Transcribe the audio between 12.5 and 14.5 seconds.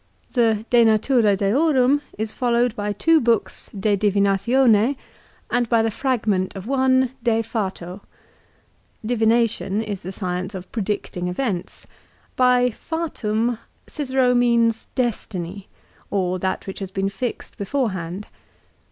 Fatum" Cicero